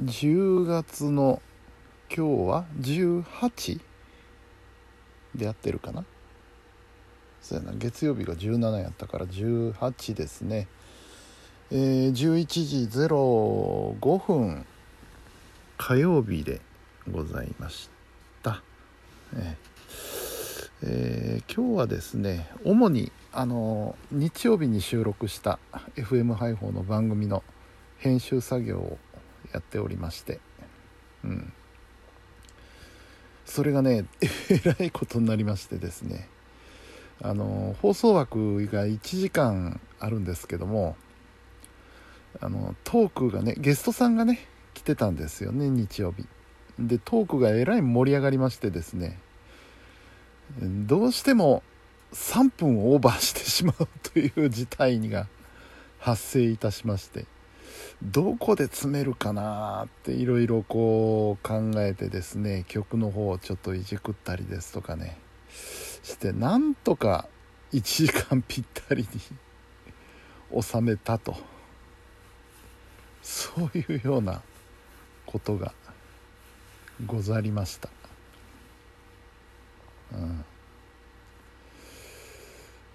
[0.00, 1.42] 10月の
[2.08, 3.80] 今日は18
[5.34, 6.04] でやってるかな。
[7.42, 7.72] そうやな。
[7.76, 10.68] 月曜日が17やったから18ですね。
[11.70, 14.66] えー、11時05分
[15.76, 16.60] 火曜日で
[17.08, 17.88] ございまし
[18.42, 18.60] た、
[19.36, 19.70] えー
[20.82, 25.60] えー、今日はですね主にあの日曜日に収録した
[25.94, 27.44] FM 配報の番組の
[27.98, 28.98] 編集作業を
[29.52, 30.40] やっておりまして。
[31.24, 31.52] うん。
[33.44, 34.04] それがね
[34.48, 36.28] えらいことになりましてですね。
[37.22, 40.96] あの放送枠が1時間あるんですけども
[42.40, 46.26] あのトークがねゲストさんがね来てたんですよね日曜日。
[46.78, 49.18] でトークがえらい盛り上がりましてですね。
[50.60, 51.62] どうしても
[52.12, 55.28] 3分オーバーしてしまうという事態が
[55.98, 57.26] 発生いたしまして。
[58.02, 65.18] どこで詰めるかなっていろいろこう考えてですね曲の方をちょっといじくったりですとかね
[66.02, 67.28] してなんとか
[67.72, 69.06] 1時間ぴったり
[70.50, 71.36] に 収めたと
[73.22, 74.42] そういうような
[75.26, 75.72] ことが
[77.06, 77.88] ござりました。
[80.12, 80.44] うん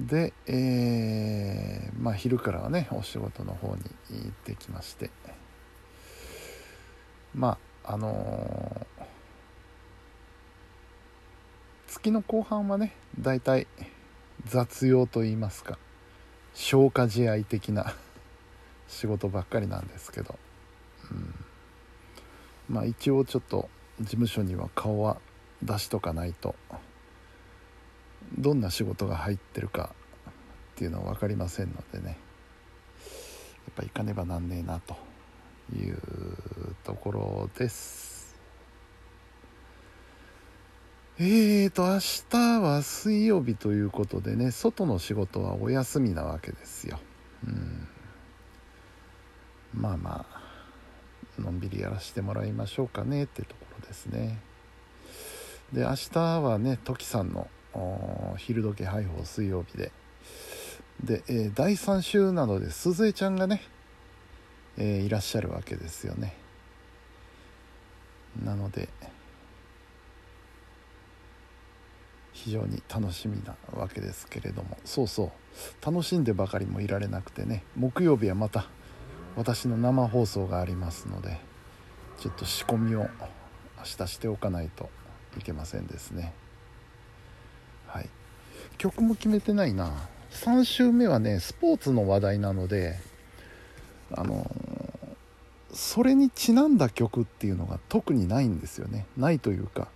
[0.00, 5.10] で、えー、まあ昼からはねお仕事の方に行ってきまして。
[7.34, 9.04] まああのー、
[11.86, 13.66] 月の後半はね大体
[14.46, 15.78] 雑用といいますか
[16.54, 17.94] 消化試合的な
[18.88, 20.38] 仕事ばっかりなんですけど、
[21.10, 21.34] うん、
[22.74, 23.68] まあ一応ちょっと
[24.00, 25.18] 事務所には顔は
[25.62, 26.54] 出しとかないと。
[28.38, 29.94] どんな仕事が入ってるか
[30.72, 32.18] っていうのは分かりませんのでね。
[33.66, 34.96] やっぱ行かねばなんねえなと
[35.74, 35.96] いう
[36.84, 38.36] ところです。
[41.18, 47.00] えーと明日は水曜日ということでね外の仕事はお休みなわけですよ。
[47.46, 47.88] うん。
[49.72, 50.26] まあま
[51.38, 54.40] あのんびりやらせてもらいましょうかねってところですね。
[55.72, 57.48] で明日はねトキさんの
[58.38, 59.92] 昼時配報水曜日で。
[61.02, 63.62] で、えー、第3週なので鈴江ちゃんがね、
[64.78, 66.36] えー、いらっしゃるわけですよね。
[68.44, 68.88] なので
[72.32, 74.76] 非常に楽しみなわけですけれども。
[74.84, 75.30] そうそう。
[75.84, 77.64] 楽しんでばかりもいられなくてね。
[77.76, 78.66] 木曜日はまた
[79.36, 81.38] 私の生放送がありますので
[82.18, 83.08] ちょっと仕込みを
[83.78, 84.88] 明日しておかないと
[85.38, 86.32] いけませんですね。
[88.78, 89.92] 曲も決めてないな。
[90.30, 92.98] 3週目はねスポーツの話題なので
[94.12, 94.50] あの
[95.72, 99.06] それにちなんだ曲っていうのが特にないんですよね。
[99.16, 99.88] ないというか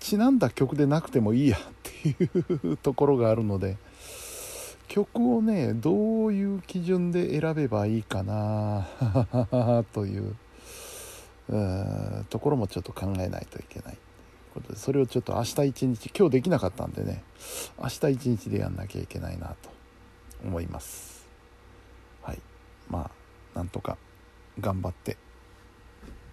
[0.00, 2.14] ちなんだ曲でなくてもいいやってい
[2.72, 3.76] うところがあるので
[4.88, 8.86] 曲をねどういう基準で選べばいいかな
[9.92, 10.34] という
[12.30, 13.98] ところもちょっと考えないといけない。
[14.58, 17.22] ことでそれをちょっと明日一日今日できなかったんでね
[17.80, 19.70] 明日一日でやんなきゃいけないなと
[20.44, 21.26] 思います。
[22.22, 22.38] はい。
[22.88, 23.10] ま
[23.54, 23.96] あなんとか
[24.60, 25.16] 頑張って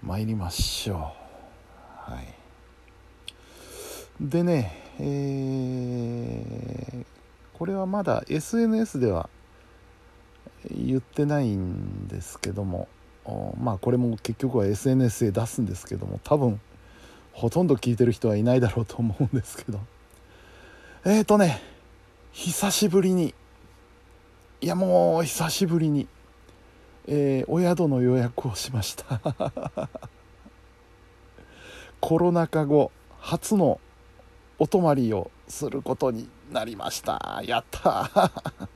[0.03, 0.97] 参りましょう。
[2.13, 2.33] はい。
[4.21, 7.05] でねえー、
[7.57, 9.29] これはまだ SNS では
[10.71, 12.87] 言ってないんですけども
[13.59, 16.61] まあこれも結局は SNS で出すんですけども多分
[17.35, 19.79] ほとんど聞いてる人はいないだろうと思うんですけど。
[21.03, 21.61] えーとね
[22.31, 23.33] 久しぶりに。
[24.61, 26.07] いやもう久しぶりに、
[27.07, 29.19] えー、お宿の予約をしました。
[31.99, 33.81] コロナ禍後初の
[34.57, 37.41] お泊まりをすることになりました。
[37.43, 38.09] やった。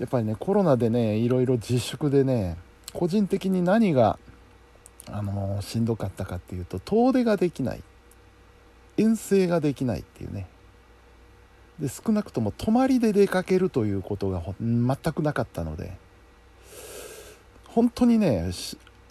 [0.00, 2.56] やっぱりねコロナでねいろいろ自粛でね
[2.92, 4.18] 個人的に何が
[5.10, 7.82] あのしんどかったかっていうと遠出ができない。
[8.96, 10.46] 遠征ができないっていうね。
[11.78, 15.96] で少なくとも泊まりで出かけるということが全くなかったので。
[17.76, 18.52] 本当にね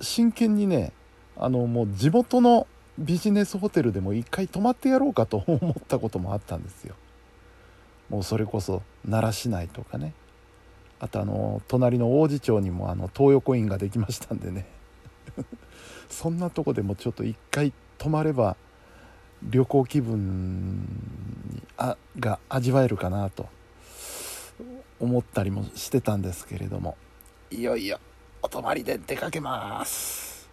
[0.01, 0.91] 真剣にね
[1.37, 2.65] あのもう地元の
[2.97, 6.95] ビジネスホテルでも一回泊まってやろうかと思ったこともあったんですよ。
[8.09, 10.13] もうそれこそ奈良市内とかね。
[10.99, 14.65] あとあの隣の王子町にもあの東横インができましたんでね。
[16.09, 18.55] そんなとこでもちょっと一回泊まれば
[19.43, 20.87] 旅行気分
[21.77, 23.49] あが味わえるかなと
[24.99, 26.97] 思ったりもしてたんですけれども。
[27.51, 27.99] いよいよ
[28.41, 30.49] お泊まりで出かけます。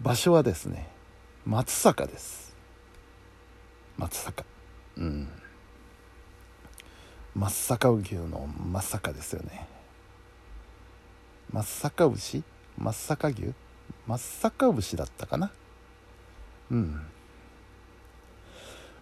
[0.00, 0.88] 場所はですね
[1.44, 2.54] 松阪です。
[3.96, 4.44] 松阪。
[4.98, 5.28] うん。
[7.34, 9.68] 松阪牛の松阪ですよね。
[11.52, 12.42] 松阪牛？
[12.78, 13.54] 松阪牛？
[14.06, 15.50] 松阪牛だったかな？
[16.70, 17.00] うん。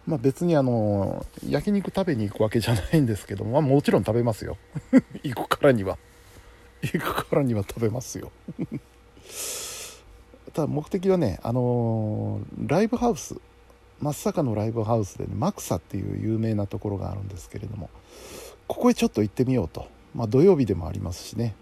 [0.07, 4.57] まあ別にあの焼肉食べに行くわけじゃないんですけども、まあ、もちろん食べますよ。
[5.23, 5.97] 行くからには。
[6.81, 8.31] 行くからには食べますよ。
[10.53, 13.35] ただ目的はねあのー、ライブハウス
[13.99, 17.89] 松阪のライブハウスで、ね、マクサっていう有名なところがあるんですけれども
[18.67, 21.55] ここへちょっと行ってみようと、まあ、土曜日でもありますしね。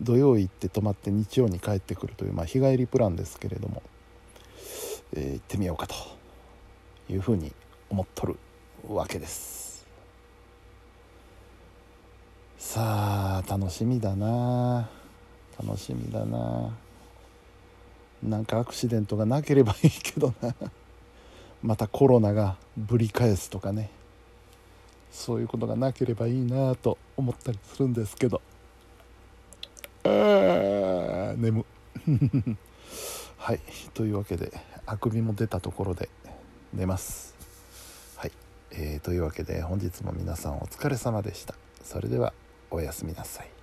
[0.00, 3.82] 土曜行って泊まって日曜に帰ってくるという、まあ、日帰りプランですけれども、
[5.14, 5.94] えー、行ってみようかと
[7.08, 7.52] いうふうに
[7.90, 8.36] 思っとる
[8.88, 9.86] わけです。
[12.58, 14.88] さあ楽しみだな。
[15.62, 16.70] 楽しみだな。
[18.22, 20.54] なんかアクシデントがなければいいけどな。
[21.62, 23.90] またコロナがぶり返すとかね。
[25.12, 28.42] そういうことがなければいいなと思ったりするんですけど。
[30.04, 31.64] あ眠
[33.38, 33.60] はい
[33.94, 34.52] というわけで
[34.86, 36.08] あくびも出たところで
[36.72, 37.34] 寝ます。
[38.16, 38.32] はい、
[38.72, 41.54] えー、というわけで本日も皆さんお疲れ様でした。
[41.82, 42.32] それでは
[42.70, 43.53] おやすみなさい。